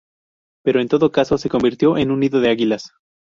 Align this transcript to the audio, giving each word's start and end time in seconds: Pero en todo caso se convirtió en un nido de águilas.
Pero 0.65 0.81
en 0.81 0.87
todo 0.87 1.11
caso 1.11 1.37
se 1.37 1.47
convirtió 1.47 1.95
en 1.95 2.09
un 2.09 2.21
nido 2.21 2.39
de 2.41 2.49
águilas. 2.49 2.91